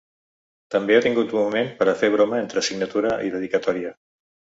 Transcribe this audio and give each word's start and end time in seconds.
També 0.75 0.95
ha 0.95 1.01
tingut 1.05 1.35
un 1.35 1.37
moment 1.43 1.69
per 1.81 1.87
a 1.91 1.93
fer 1.99 2.09
broma 2.15 2.39
entre 2.45 2.65
signatura 2.69 3.13
i 3.29 3.31
dedicatòria. 3.37 3.93